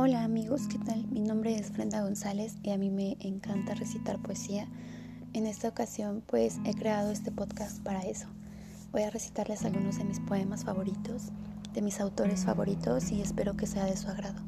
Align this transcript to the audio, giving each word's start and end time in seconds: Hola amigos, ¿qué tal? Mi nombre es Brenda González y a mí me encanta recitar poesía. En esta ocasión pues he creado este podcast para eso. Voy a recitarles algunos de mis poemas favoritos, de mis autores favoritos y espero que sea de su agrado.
Hola 0.00 0.22
amigos, 0.22 0.68
¿qué 0.68 0.78
tal? 0.78 1.08
Mi 1.08 1.18
nombre 1.18 1.56
es 1.56 1.72
Brenda 1.72 2.02
González 2.02 2.54
y 2.62 2.70
a 2.70 2.78
mí 2.78 2.88
me 2.88 3.16
encanta 3.18 3.74
recitar 3.74 4.22
poesía. 4.22 4.68
En 5.32 5.44
esta 5.44 5.66
ocasión 5.66 6.22
pues 6.24 6.60
he 6.64 6.72
creado 6.74 7.10
este 7.10 7.32
podcast 7.32 7.82
para 7.82 8.02
eso. 8.02 8.28
Voy 8.92 9.02
a 9.02 9.10
recitarles 9.10 9.64
algunos 9.64 9.98
de 9.98 10.04
mis 10.04 10.20
poemas 10.20 10.64
favoritos, 10.64 11.32
de 11.74 11.82
mis 11.82 11.98
autores 11.98 12.44
favoritos 12.44 13.10
y 13.10 13.20
espero 13.20 13.56
que 13.56 13.66
sea 13.66 13.86
de 13.86 13.96
su 13.96 14.06
agrado. 14.06 14.40